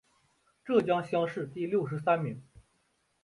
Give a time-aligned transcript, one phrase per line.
[0.65, 2.41] 浙江乡试第六十三名。